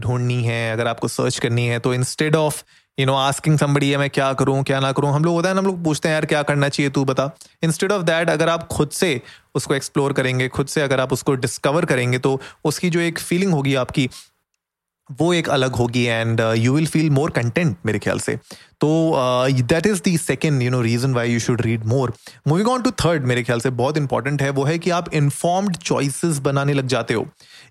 ढूंढनी 0.00 0.42
है, 0.44 0.72
अगर 0.72 0.86
आपको 0.86 1.08
search 1.08 1.38
करनी 1.38 1.66
है 1.66 1.78
तो 1.78 1.94
instead 1.94 2.36
of 2.36 2.62
you 2.98 3.06
know 3.06 3.14
asking 3.14 3.58
somebody 3.58 3.90
है 3.90 3.96
मैं 3.98 4.08
क्या 4.10 4.32
करूँ, 4.32 4.62
क्या 4.62 4.80
ना 4.80 4.90
करूँ? 4.92 5.12
हम 5.12 5.24
लोग 5.24 5.34
होता 5.34 5.48
है 5.48 5.56
हम 5.56 5.66
लोग 5.66 5.82
पूछते 5.84 6.08
हैं, 6.08 6.14
यार, 6.14 6.24
क्या 6.26 6.42
करना 6.42 6.68
चाहिए 6.68 6.90
तू 6.90 7.04
बता? 7.04 7.30
इंस्टेड 7.62 7.92
ऑफ़ 7.92 8.02
दैट 8.02 8.30
अगर 8.30 8.48
आप 8.48 8.66
खुद 8.68 8.90
से 8.90 9.20
उसको 9.54 9.74
एक्सप्लोर 9.74 10.12
करेंगे, 10.12 10.48
खुद 10.48 10.66
से 10.66 10.80
अगर 10.80 11.00
आप 11.00 11.12
उसको 11.12 11.34
डिस्कवर 11.36 11.84
करेंगे 11.84 12.18
तो 12.18 12.40
उसकी 12.64 12.90
जो 12.90 13.00
एक 13.00 13.18
फीलिंग 13.18 13.52
होगी 13.52 13.74
आपकी 13.74 14.08
वो 15.10 15.32
एक 15.34 15.48
अलग 15.48 15.74
होगी 15.76 16.04
and 16.04 16.40
you 16.56 16.74
will 16.74 16.86
feel 16.86 17.10
more 17.10 17.30
content 17.30 17.76
मेरे 17.86 17.98
ख्याल 17.98 18.18
से। 18.18 18.36
तो 18.80 18.90
that 19.62 19.86
is 19.86 20.00
the 20.04 20.16
second 20.18 20.62
you 20.62 20.70
know 20.70 20.80
reason 20.82 21.14
why 21.14 21.32
you 21.32 21.40
should 21.40 21.60
read 21.62 21.84
more 21.86 22.12
moving 22.48 22.68
on 22.68 22.82
to 22.82 22.90
third 23.04 23.26
मेरे 23.26 23.42
ख्याल 23.42 23.60
से 23.60 23.70
बहुत 23.72 23.96
इंपॉर्टेंट 23.96 24.42
है 24.42 24.50
वो 24.50 24.64
है 24.64 24.78
कि 24.78 24.90
आप 24.90 25.12
इन्फॉर्म्ड 25.14 25.76
चॉइसेस 25.76 26.38
बनाने 26.38 26.72
लग 26.72 26.86
जाते 26.86 27.14
हो। 27.14 27.26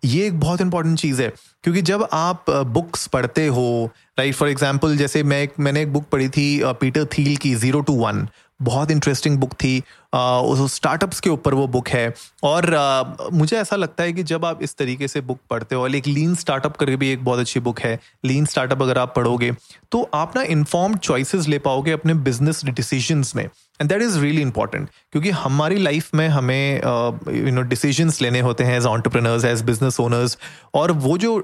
ये 0.06 0.26
एक 0.28 0.40
बहुत 0.40 0.62
इंपॉर्टेंट 0.62 0.98
चीज़ 1.00 1.22
है 1.22 1.32
क्योंकि 1.64 1.82
जब 1.82 2.08
आप 2.14 2.50
बुक्स 2.50 3.06
uh, 3.06 3.12
पढ़ते 3.12 3.46
हो 3.48 3.90
राइट 4.20 4.36
फॉर 4.36 4.50
एग्ज़ाम्पल 4.50 4.96
जैसे 4.98 5.24
मैं 5.24 5.42
एक 5.44 5.54
मैंने 5.60 5.82
एक 5.82 5.94
बुक 5.94 6.06
पढ़ी 6.12 6.28
थी 6.30 6.48
पीटर 6.64 7.04
uh, 7.04 7.18
थील 7.18 7.36
की 7.38 7.54
ज़ीरो 7.56 7.82
टू 7.82 7.94
वन 7.96 8.28
बहुत 8.60 8.92
इंटरेस्टिंग 8.92 9.38
बुक 9.38 9.54
थी। 9.54 9.78
उस 10.14 10.74
स्टार्टअप्स 10.74 11.20
के 11.20 11.30
ऊपर 11.30 11.54
वो 11.54 11.68
बुक 11.68 11.88
है। 11.90 12.14
और 12.44 12.74
आ, 12.76 13.04
मुझे 13.34 13.58
ऐसा 13.58 13.76
लगता 13.76 14.04
है 14.04 14.14
कि 14.14 14.24
जब 14.24 14.46
आप 14.46 14.62
इस 14.64 14.76
तरीके 14.78 15.08
से 15.08 15.22
बुक 15.22 15.40
पढ़ते 15.50 15.76
हो 15.76 15.82
और 15.84 15.96
एक 15.96 16.08
लीन 16.08 16.36
स्टार्टअप 16.36 16.78
करके 16.78 16.96
भी 16.96 17.10
एक 17.12 17.24
बहुत 17.26 17.40
अच्छी 17.40 17.60
बुक 17.60 17.80
है 17.80 17.98
लीन 18.26 18.46
स्टार्टअप 18.46 18.82
अगर 18.82 18.98
आप 18.98 19.14
पढ़ोगे 19.16 19.52
तो 19.92 20.02
आप 20.14 20.36
ना 20.36 20.42
इन्फॉर्म्ड 20.50 21.00
चॉइसेस 21.00 21.48
ले 21.48 21.60
पाओगे 21.60 21.92
अपने 21.92 22.14
बिज़नेस 22.14 22.64
डिसीजंस 22.66 23.36
में। 23.36 23.44
And 23.44 23.90
that 23.90 24.02
is 24.02 24.20
really 24.20 24.42
important 24.42 24.90
क्योंकि 25.12 25.30
हमारी 25.32 25.78
लाइफ 25.78 26.14
में 26.16 26.28
हमें 26.28 26.76
यू 26.76 27.52
नो 27.52 27.62
डिसीजंस 27.62 28.22
लेने 28.22 28.40
होते 28.40 28.64
हैं 28.64 28.78
as 28.78 28.86
entrepreneurs 28.86 29.46
as 29.46 29.62
business 29.62 30.00
owners 30.00 30.38
और 30.74 30.92
वो 30.92 31.18
जो 31.18 31.38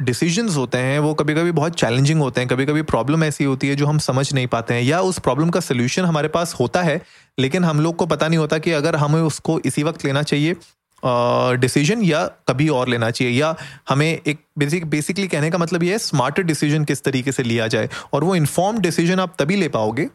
डिसीजंस 0.00 0.56
होते 0.56 0.78
हैं 0.78 0.98
वो 0.98 1.12
कभी 1.14 1.34
कभी 1.34 1.50
बहुत 1.52 1.74
चैलेंजिंग 1.74 2.20
होते 2.20 2.40
हैं 2.40 2.48
कभी 2.48 2.66
कभी 2.66 2.82
प्रॉब्लम 2.82 3.24
ऐसी 3.24 3.44
होती 3.44 3.68
है 3.68 3.74
जो 3.76 3.86
हम 3.86 3.98
समझ 3.98 4.32
नहीं 4.34 4.46
पाते 4.46 4.74
हैं 4.74 4.82
या 4.82 5.00
उस 5.00 5.18
प्रॉब्लम 5.18 5.50
का 5.50 5.60
सोल्यूशन 5.60 6.04
हमारे 6.04 6.28
पास 6.28 6.54
होता 6.54 6.82
है 6.82 7.00
लेकिन 7.38 7.64
हम 7.64 7.80
लोग 7.80 7.96
को 7.96 8.06
पता 8.06 8.28
नहीं 8.28 8.38
होता 8.38 8.58
कि 8.58 8.72
अगर 8.72 8.96
हमें 8.96 9.20
उसको 9.20 9.58
इसी 9.64 9.82
वक्त 9.82 10.04
लेना 10.04 10.22
चाहिए 10.22 10.56
डिसीज़न 11.02 12.00
uh, 12.00 12.08
या 12.08 12.24
कभी 12.48 12.68
और 12.68 12.88
लेना 12.88 13.10
चाहिए 13.10 13.32
या 13.32 13.54
हमें 13.88 14.06
एक 14.06 14.38
बेसिक 14.58 14.84
बेसिकली 14.86 15.26
कहने 15.28 15.50
का 15.50 15.58
मतलब 15.58 15.82
ये 15.82 15.92
है 15.92 15.98
स्मार्टर 15.98 16.42
डिसीज़न 16.42 16.84
किस 16.84 17.02
तरीके 17.04 17.32
से 17.32 17.42
लिया 17.42 17.66
जाए 17.66 17.88
और 18.12 18.24
वो 18.24 18.34
इन्फॉर्म 18.34 18.78
डिसीज़न 18.78 19.20
आप 19.20 19.34
तभी 19.38 19.56
ले 19.56 19.68
पाओगे 19.68 20.08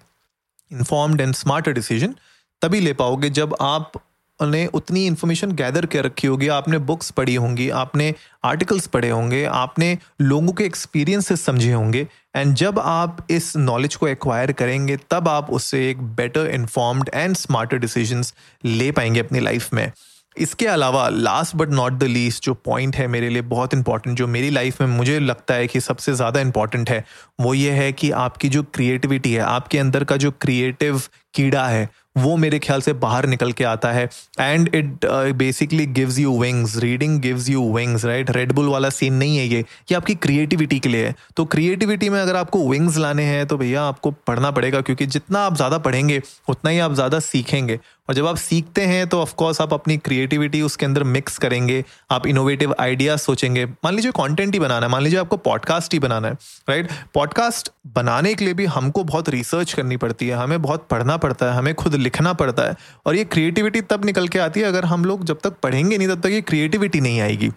इन्फॉर्म्ड 0.71 1.21
एंड 1.21 1.33
स्मार्टर 1.35 1.71
डिसीज़न 1.71 2.15
तभी 2.61 2.79
ले 2.79 2.93
पाओगे 2.93 3.29
जब 3.29 3.55
आप 3.61 3.91
ने 4.41 4.65
उतनी 4.67 5.05
इन्फॉर्मेशन 5.07 5.51
गैदर 5.51 5.85
कर 5.85 6.03
रखी 6.03 6.27
होगी। 6.27 6.47
आपने 6.47 6.77
बुक्स 6.77 7.11
पढ़ी 7.11 7.35
होंगी, 7.35 7.69
आपने 7.69 8.13
आर्टिकल्स 8.43 8.87
पढ़े 8.87 9.09
होंगे, 9.09 9.43
आपने 9.45 9.97
लोगों 10.21 10.53
के 10.53 10.65
एक्सपीरियंसेस 10.65 11.45
समझे 11.45 11.71
होंगे। 11.73 12.07
एंड 12.35 12.53
जब 12.55 12.79
आप 12.79 13.25
इस 13.29 13.55
नॉलेज 13.57 13.95
को 13.95 14.07
एक्वायर 14.07 14.51
करेंगे, 14.51 14.97
तब 15.11 15.27
आप 15.27 15.49
उससे 15.51 15.89
एक 15.89 16.01
better 16.15 16.47
informed 16.47 17.09
and 17.13 17.35
smarter 17.35 17.77
decisions 17.77 18.33
ले 18.65 18.91
पाएँगे 18.91 19.19
अपनी 19.19 19.39
लाइफ 19.39 19.73
में। 19.73 19.91
इसके 20.35 20.67
अलावा 20.67 21.07
last 21.09 21.55
but 21.55 21.69
not 21.69 21.93
the 21.93 22.03
least 22.03 22.45
जो 22.45 22.53
पॉइंट 22.55 22.95
है 22.95 23.07
मेरे 23.07 23.29
लिए 23.29 23.41
बहुत 23.43 23.73
इंपॉर्टेंट 23.73 24.17
जो 24.17 24.27
मेरी 24.27 24.49
लाइफ 24.49 24.81
में 24.81 24.87
मुझे 24.87 25.19
लगता 25.19 25.53
है 25.53 25.67
कि 25.67 25.79
सबसे 25.81 26.13
ज़्यादा 26.13 26.39
इंपॉर्टेंट 26.39 26.89
है, 26.89 27.03
वो 27.41 27.53
ये 27.53 27.71
है 27.71 27.91
कि 27.91 28.11
आपकी 28.11 28.49
जो 28.49 28.63
क्रिएटिविटी 28.63 29.33
है, 29.33 29.39
आपके 29.39 29.79
अंदर 29.79 30.03
का 30.03 30.17
जो 30.17 30.31
क्रिएटिव 30.31 31.01
कीड़ा 31.33 31.67
है 31.67 31.89
वो 32.19 32.35
मेरे 32.37 32.59
ख्याल 32.59 32.81
से 32.81 32.93
बाहर 32.95 33.25
निकल 33.27 33.51
के 33.51 33.63
आता 33.65 33.91
है। 33.91 34.07
And 34.39 34.69
it 34.75 35.05
basically 35.37 35.85
gives 35.87 36.19
you 36.19 36.37
wings 36.39 36.77
reading 36.79 37.19
gives 37.21 37.49
you 37.49 37.63
wings 37.73 38.05
right 38.05 38.31
Red Bull 38.31 38.67
वाला 38.69 38.89
सीन 38.91 39.13
नहीं 39.15 39.37
है 39.37 39.45
ये। 39.45 39.59
ये 39.59 39.95
आपकी 39.95 40.15
क्रिएटिविटी 40.17 40.79
के 40.79 40.89
लिए 40.89 41.05
है। 41.05 41.15
तो 41.37 41.45
क्रिएटिविटी 41.47 42.09
में 42.09 42.19
अगर 42.21 42.35
आपको 42.35 42.67
विंग्स 42.69 42.97
लाने 42.97 43.23
हैं 43.25 43.45
तो 43.47 43.57
भैया 43.57 43.83
आपको 43.83 44.11
पढ़ना 44.27 44.51
पड़ेगा, 44.51 44.81
क्योंकि 44.81 45.05
जितना 45.07 45.39
आप 45.41 45.55
ज़्यादा 45.55 45.77
पढ़ेंगे, 45.79 46.21
उतना 46.49 46.71
ही 46.71 46.79
आप 46.79 46.93
ज़्यादा 46.93 47.19
सीखेंगे। 47.21 47.79
और 48.09 48.15
जब 48.15 48.27
आप 48.27 48.37
सीखते 48.37 48.81
हैं 48.81 49.07
तो 49.07 49.19
ऑफकोर्स 49.21 49.59
आप 49.61 49.73
अपनी 49.73 49.97
क्रिएटिविटी 49.97 50.61
उसके 50.61 50.85
अंदर 50.85 51.03
मिक्स 51.05 51.37
करेंगे, 51.37 51.83
आप 52.11 52.25
इनोवेटिव 52.27 52.73
आइडियाज़ 52.79 53.19
सोचेंगे। 53.19 53.65
मान 53.65 53.95
लीजिए 53.95 54.11
कॉन्टेंट 54.11 54.53
ही 54.53 54.59
बनाना 54.59 54.85
है, 54.85 54.91
मान 54.91 55.03
लीजिए 55.03 55.19
आपको 55.19 55.37
पॉडकास्ट 55.39 55.93
ही 55.93 55.99
बनाना 55.99 56.27
है 56.27 56.33
राइट 56.69 56.89
पॉडकास्ट 57.13 57.71
बनाने 57.87 58.33
के 58.33 58.45
लिए 58.45 58.53
भी 58.53 58.65
हमको 58.67 59.03
बहुत 59.03 59.29
रिसर्च 59.29 59.73
करनी 59.73 59.97
पड़ती 59.97 60.27
है, 60.27 60.35
हमें 60.35 60.61
बहुत 60.61 60.87
पढ़ना 60.89 61.17
पड़ता 61.17 61.45
है, 61.45 61.57
हमें 61.57 61.73
खुद 61.75 61.95
लिखना 61.95 62.33
पड़ता 62.33 62.63
है, 62.63 62.75
और 63.05 63.15
ये 63.15 63.23
क्रिएटिविटी 63.25 63.81
तब 63.81 64.05
निकल 64.05 64.27
के 64.27 64.39
आती 64.39 64.59
है 64.59 64.65
अगर 64.65 64.85
हम 64.85 65.05
लोग 65.05 65.25
जब 65.25 65.39
तक 65.43 65.59
पढ़ेंगे 65.63 65.97
नहीं, 65.97 66.07
तब 66.07 66.21
तक 66.21 66.29
ये 66.29 66.41
क्रिएटिविटी 66.41 67.01
नहीं 67.01 67.21
आएगी। 67.21 67.51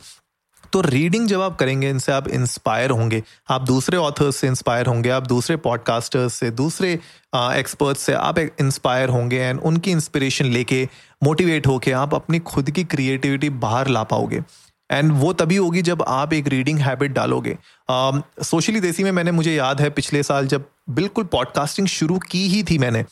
तो 0.72 0.80
रीडिंग 0.80 1.26
जब 1.28 1.40
आप 1.40 1.56
करेंगे 1.56 1.90
इनसे 1.90 2.12
आप 2.12 2.28
इंस्पायर 2.28 2.90
होंगे। 2.90 3.22
आप 3.50 3.62
दूसरे 3.62 3.96
ऑथर्स 3.96 4.36
से 4.36 4.46
इंस्पायर 4.46 4.86
होंगे 4.86 5.10
आप 5.10 5.26
दूसरे 5.26 5.56
पॉडकास्टर्स 5.56 6.34
से 6.34 6.50
दूसरे 6.50 6.92
एक्सपर्ट्स 7.34 8.02
से 8.02 8.12
आप 8.12 8.38
इंस्पायर 8.38 9.08
होंगे 9.08 9.40
एंड 9.40 9.60
उनकी 9.60 9.90
इंस्पिरेशन 9.90 10.44
लेके 10.44 10.88
मोटिवेट 11.24 11.66
होके 11.66 11.92
आप 11.92 12.14
अपनी 12.14 12.38
खुद 12.38 12.70
की 12.70 12.84
क्रिएटिविटी 12.84 13.50
बाहर 13.64 13.88
ला 13.88 14.02
पाओगे। 14.04 14.42
एंड 14.90 15.12
वो 15.12 15.32
तभी 15.32 15.56
होगी 15.56 15.82
जब 15.82 16.04
आप 16.08 16.32
एक 16.32 16.48
रीडिंग 16.48 16.78
हैबिट 16.78 17.12
डालोगे। 17.12 17.56
सोशली 17.90 18.76
uh, 18.76 18.82
देसी 18.82 19.04
में 19.04 19.12
मैंने 19.12 19.32
मुझे 19.32 19.54
याद 19.54 19.80
है 19.80 19.90
पिछले 19.90 20.22
साल 20.22 20.46
जब 20.46 20.64
बिल्कुल 20.90 21.24
पॉडकास्टिंग 21.24 21.86
शुरू 21.88 22.18
की 22.30 22.46
ही 22.48 22.62
थी 22.62 22.78
मैंने 22.78 23.04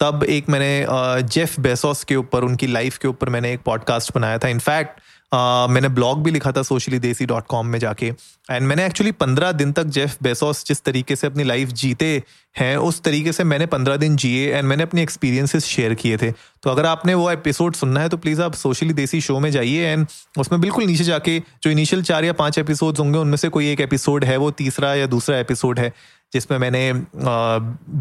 तब 0.00 0.24
एक 0.24 0.48
मैंने 0.48 0.86
जेफ 1.22 1.58
बेसोस 1.60 2.04
के 2.04 2.16
ऊपर 2.16 2.44
उनकी 2.44 2.66
लाइफ 2.66 2.96
के 2.98 3.08
ऊपर 3.08 3.28
मैंने 3.28 3.52
एक 3.52 3.60
पॉडकास्ट 3.60 4.12
बनाया 4.14 4.38
था। 4.38 4.48
इनफैक्ट 4.48 5.00
मैंने 5.34 5.88
ब्लॉग 5.88 6.22
भी 6.22 6.30
लिखा 6.30 6.50
था 6.52 6.62
सोशली 6.62 6.98
देसी 6.98 7.26
डॉट 7.26 7.46
कॉम 7.46 7.66
में 7.66 7.78
जाके। 7.78 8.06
एंड 8.50 8.66
मैंने 8.66 8.84
एक्चुअली 8.86 9.12
पंद्रह 9.12 9.52
दिन 9.52 9.72
तक 9.72 9.84
जेफ 9.86 10.16
बेसोस 10.22 10.64
जिस 10.66 10.82
तरीके 10.82 11.16
से 11.16 11.26
अपनी 11.26 11.44
लाइफ 11.44 11.68
जीते 11.68 12.22
हैं, 12.56 12.76
उस 12.76 13.00
तरीके 13.02 13.32
से 13.32 13.44
मैंने 13.44 13.66
पंद्रह 13.66 13.96
दिन 13.96 14.16
जिए 14.16 14.52
एंड 14.54 14.68
मैंने 14.68 14.82
अपनी 14.82 15.02
एक्सपीरियंसेस 15.02 15.64
शेयर 15.64 15.94
किए 15.94 16.16
थे। 16.16 16.30
तो 16.32 16.70
अगर 16.70 16.86
आपने 16.86 17.14
वो 17.14 17.30
एपिसोड 17.30 17.74
सुनना 17.74 18.00
है 18.00 18.08
तो 18.08 18.16
प्लीज़ 18.16 18.42
आप 18.42 18.54
सोशली 18.54 18.92
देसी 18.92 19.20
शो 19.20 19.38
में 19.40 19.50
जाइए 19.50 19.86
एंड 19.86 20.06
उसमें 20.38 20.60
बिल्कुल 20.60 20.84
नीचे 20.84 21.04
जाके 21.04 21.38
जो 21.62 21.70
इनिशियल 21.70 22.02
चार 22.02 22.24
या 22.24 22.32
पाँच 22.32 22.58
एपिसोड 22.58 22.98
होंगे, 22.98 23.18
उनमें 23.18 23.36
से 23.36 23.48
कोई 23.48 23.70
एक 23.72 23.80
एपिसोड 23.80 24.24
है, 24.24 24.36
वो 24.36 24.50
तीसरा 24.50 24.94
या 24.94 25.06
दूसरा 25.06 25.38
एपिसोड 25.38 25.78
है, 25.78 25.92
जिसमें 26.32 26.58
मैंने 26.58 26.92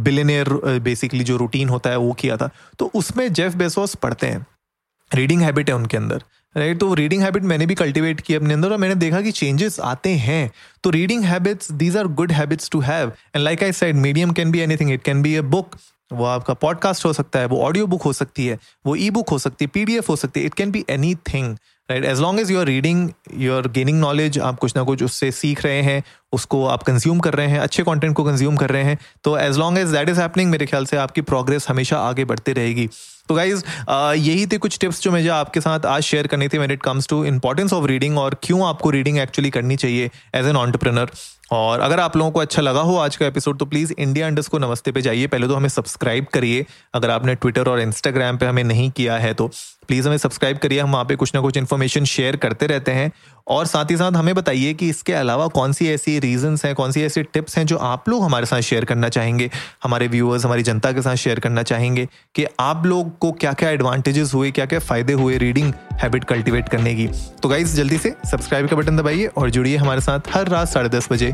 बिलेनियर 0.03 0.49
बेसिकली 0.79 1.23
जो 1.23 1.37
रूटीन 1.37 1.69
होता 1.69 1.89
है, 1.89 1.97
वो 1.97 2.11
किया 2.13 2.37
था। 2.37 2.49
तो 2.79 2.91
उसमें 2.95 3.31
जेफ 3.33 3.55
बेसोस 3.55 3.95
पढ़ते 3.95 4.27
हैं। 4.27 4.45
रीडिंग 5.11 5.41
हैबिट 5.41 5.69
है 5.69 5.75
उनके 5.75 5.97
अंदर। 5.97 6.23
राइट 6.55 6.79
तो 6.79 6.93
रीडिंग 6.93 7.21
हैबिट 7.21 7.43
मैंने 7.43 7.65
भी 7.65 7.75
कल्टीवेट 7.75 8.21
की 8.21 8.35
अपने 8.35 8.53
अंदर 8.53 8.71
और 8.71 8.77
मैंने 8.77 8.95
देखा 8.95 9.21
कि 9.21 9.31
चेंजेस 9.31 9.79
आते 9.79 10.09
हैं। 10.09 10.51
तो 10.83 10.89
reading 10.89 11.23
habits 11.23 11.71
these 11.73 11.97
are 11.97 12.07
good 12.09 12.31
habits 12.31 12.69
to 12.69 12.79
have 12.81 13.11
and 13.35 13.43
like 13.43 13.63
I 13.63 13.71
said 13.71 13.95
medium 13.97 14.31
can 14.31 14.51
be 14.51 14.59
anything 14.59 14.91
it 14.91 15.03
can 15.03 15.21
be 15.21 15.35
a 15.35 15.41
book 15.43 15.75
वो 16.11 16.25
आपका 16.25 16.53
पॉडकास्ट 16.53 17.05
हो 17.05 17.11
सकता 17.13 17.39
है, 17.39 17.45
वो 17.45 17.61
ऑडियो 17.63 17.85
बुक 17.87 18.01
हो 18.03 18.11
सकती 18.13 18.45
है, 18.45 18.57
वो 18.85 18.95
ई 18.95 19.09
बुक 19.09 19.29
हो 19.29 19.37
सकती 19.39 19.65
है 19.65 19.69
पीडीएफ 19.73 20.09
हो 20.09 20.15
सकती 20.15 20.39
है 20.39 20.45
it 20.45 20.53
can 20.53 20.71
be 20.71 20.83
anything 21.27 21.55
right 21.89 22.05
as 22.05 22.19
long 22.19 22.39
as 22.39 22.51
you 22.51 22.59
are 22.59 22.65
reading 22.65 23.09
you 23.37 23.53
are 23.53 23.67
gaining 23.69 23.99
knowledge 23.99 24.39
आप 24.39 24.57
कुछ 24.59 24.75
ना 24.75 24.83
कुछ 24.83 25.03
उससे 25.03 25.31
सीख 25.31 25.63
रहे 25.65 25.81
हैं, 25.81 26.03
उसको 26.33 26.65
आप 26.65 26.83
कंज्यूम 26.83 27.19
कर 27.19 27.33
रहे 27.33 27.47
हैं, 27.47 27.59
अच्छे 27.59 27.83
कंटेंट 27.83 28.15
को 28.15 28.23
कंज्यूम 28.23 28.57
कर 28.57 28.69
रहे 28.69 28.83
हैं 28.83 28.97
तो 29.23 29.37
as 29.37 29.57
long 29.57 29.77
as 29.77 29.87
that 29.87 30.09
is 30.09 30.19
happening 30.21 30.51
मेरे 30.51 30.65
ख्याल 30.65 30.85
से 30.85 30.97
आपकी 30.97 31.21
प्रोग्रेस 31.23 31.67
हमेशा 31.69 31.97
आगे 31.99 32.25
बढ़ती 32.25 32.53
रहेगी। 32.53 32.89
तो 33.29 33.35
गाइज़ 33.35 33.63
यही 33.87 34.45
थे 34.45 34.57
कुछ 34.57 34.77
टिप्स 34.79 35.01
जो 35.01 35.11
मुझे 35.11 35.27
आपके 35.31 35.61
साथ 35.61 35.85
आज 35.85 36.03
शेयर 36.03 36.27
करने 36.27 36.47
थी 36.47 36.57
when 36.57 36.71
it 36.71 36.81
comes 36.83 37.07
to 37.07 37.23
importance 37.25 37.73
of 37.73 37.85
reading 37.87 38.17
और 38.17 38.37
क्यों 38.43 38.67
आपको 38.67 38.89
रीडिंग 38.89 39.17
एक्चुअली 39.19 39.49
करनी 39.49 39.75
चाहिए 39.75 40.09
एज 40.35 40.47
एन 40.47 40.55
ऑन्टरप्रिनर 40.55 41.11
और 41.51 41.79
अगर 41.79 41.99
आप 41.99 42.15
लोगों 42.17 42.31
को 42.31 42.39
अच्छा 42.39 42.61
लगा 42.61 42.81
हो 42.81 42.95
आज 42.97 43.15
का 43.15 43.25
एपिसोड 43.27 43.57
तो 43.59 43.65
प्लीज़ 43.65 43.93
इंडिया 43.99 44.27
अंडर्स 44.27 44.47
को 44.47 44.59
नमस्ते 44.59 44.91
पे 44.91 45.01
जाइए। 45.01 45.27
पहले 45.27 45.47
तो 45.47 45.55
हमें 45.55 45.69
सब्सक्राइब 45.69 46.25
करिए। 46.25 46.65
अगर 46.93 47.09
आपने 47.09 47.35
ट्विटर 47.35 47.67
और 47.67 47.79
इंस्टाग्राम 47.79 48.37
पे 48.37 48.45
हमें 48.45 48.63
नहीं 48.63 48.91
किया 48.91 49.17
है 49.17 49.33
तो 49.33 49.47
प्लीज़ 49.87 50.07
हमें 50.07 50.17
सब्सक्राइब 50.17 50.57
करिए। 50.57 50.79
हम 50.79 50.91
वहाँ 50.91 51.05
पे 51.05 51.15
कुछ 51.15 51.35
ना 51.35 51.41
कुछ 51.41 51.57
इन्फॉर्मेशन 51.57 52.03
शेयर 52.05 52.35
करते 52.35 52.67
रहते 52.67 52.91
हैं। 52.91 53.11
और 53.47 53.65
साथ 53.65 53.85
ही 53.91 53.97
साथ 53.97 54.11
हमें 54.11 54.35
बताइए 54.35 54.73
कि 54.73 54.89
इसके 54.89 55.13
अलावा 55.13 55.47
कौन 55.47 55.73
सी 55.73 55.87
ऐसी 55.89 56.19
रीजंस 56.19 56.65
हैं, 56.65 56.75
कौन 56.75 56.91
सी 56.91 57.01
ऐसी 57.03 57.23
टिप्स 57.23 57.57
हैं 57.57 57.65
जो 57.65 57.77
आप 57.77 58.09
लोग 58.09 58.23
हमारे 58.23 58.45
साथ 58.45 58.61
शेयर 58.61 58.85
करना 58.85 59.09
चाहेंगे, 59.09 59.49
हमारे 59.83 60.07
व्यूअर्स 60.07 60.45
हमारी 60.45 60.63
जनता 60.63 60.91
के 60.91 61.01
साथ 61.01 61.15
शेयर 61.15 61.39
करना 61.39 61.63
चाहेंगे 61.63 62.07
कि 62.35 62.45
आप 62.59 62.85
लोग 62.85 63.17
को 63.17 63.31
क्या 63.31 63.53
क्या 63.53 63.69
एडवांटेजेस 63.69 64.33
हुए 64.33 64.51
क्या 64.51 64.65
क्या 64.65 64.79
फ़ायदे 64.79 65.13
हुए 65.13 65.37
रीडिंग 65.37 65.73
हैबिट 65.93 66.23
कल्टिवेट 66.23 66.69
करने 66.69 66.95
की। 66.95 67.07
तो 67.43 67.49
गाइज़ 67.49 67.75
जल्दी 67.75 67.97
से 67.97 68.13
सब्सक्राइब 68.31 68.67
का 68.67 68.75
बटन 68.75 68.97
दबाइए 68.97 69.25
और 69.25 69.49
जुड़िए 69.49 69.77
हमारे 69.77 70.01
साथ 70.01 70.19
हर 70.33 70.47
रात 70.47 70.67
साढ़े 70.67 70.99
बजे। 71.11 71.33